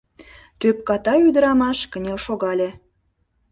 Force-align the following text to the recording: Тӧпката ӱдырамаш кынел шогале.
Тӧпката 0.59 1.13
ӱдырамаш 1.27 1.79
кынел 1.91 2.17
шогале. 2.25 2.69